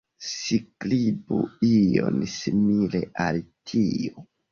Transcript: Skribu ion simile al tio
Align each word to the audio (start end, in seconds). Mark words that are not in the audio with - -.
Skribu 0.27 1.37
ion 1.67 2.17
simile 2.37 3.03
al 3.27 3.39
tio 3.73 4.25